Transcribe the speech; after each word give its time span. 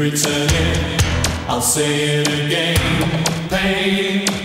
returning, 0.00 0.98
I'll 1.46 1.60
say 1.60 2.22
it 2.22 2.28
again. 2.28 3.48
Pain. 3.50 4.39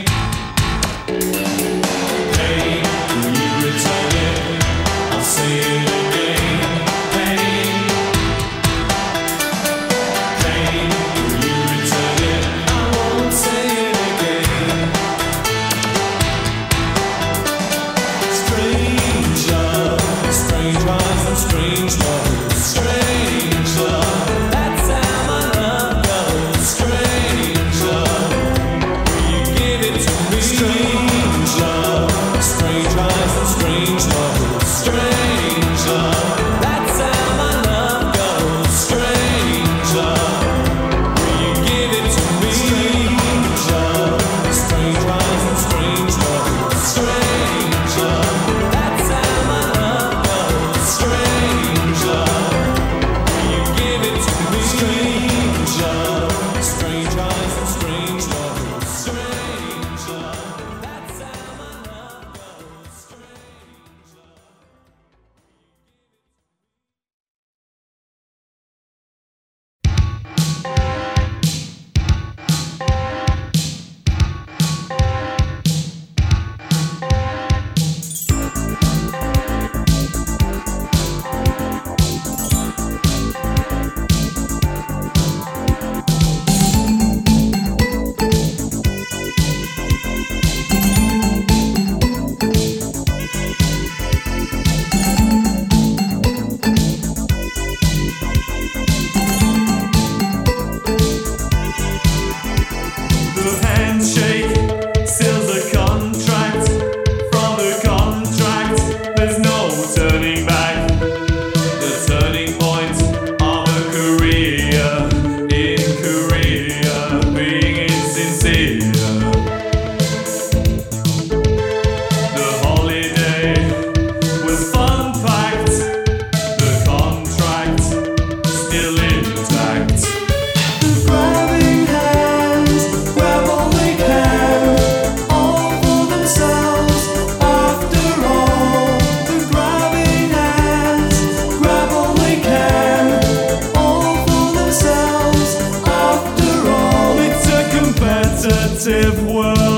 expensive 148.75 149.25
world. 149.25 149.74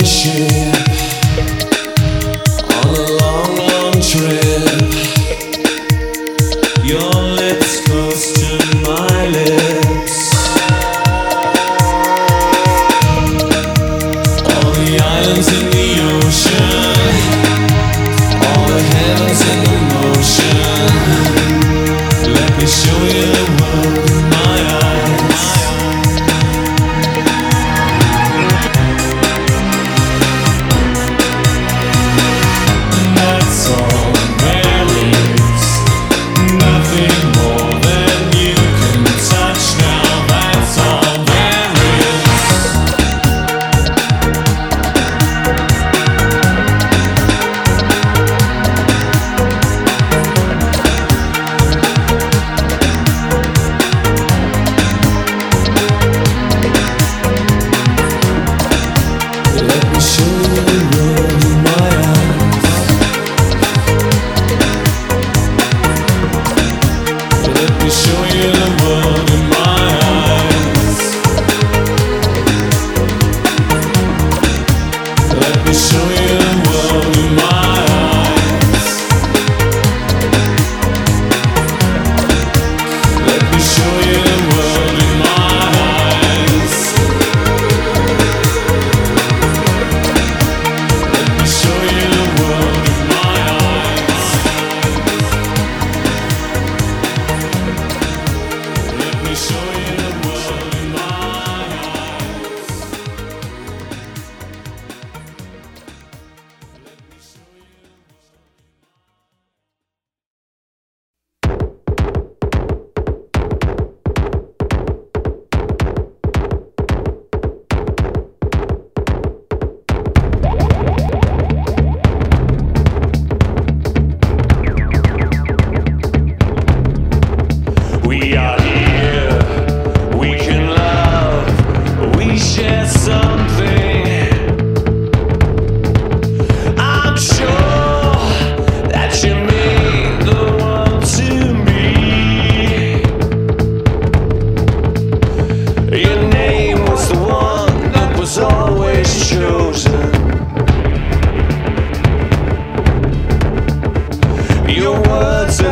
wishing. 0.00 0.79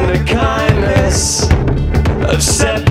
The 0.08 0.24
kindness 0.24 1.50
of 2.32 2.42
set 2.42 2.87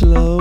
slow. 0.00 0.39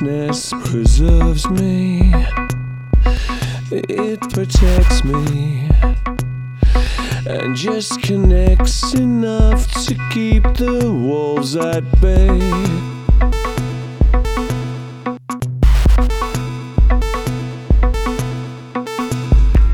preserves 0.00 1.48
me, 1.50 2.12
it 3.70 4.20
protects 4.32 5.04
me, 5.04 5.68
and 7.26 7.54
just 7.54 8.02
connects 8.02 8.94
enough 8.94 9.70
to 9.86 9.94
keep 10.10 10.42
the 10.54 10.90
wolves 10.92 11.54
at 11.56 11.84
bay. 12.00 12.38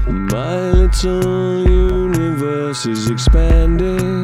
My 0.07 0.71
little 0.71 1.67
universe 1.67 2.85
is 2.85 3.11
expanding. 3.11 4.20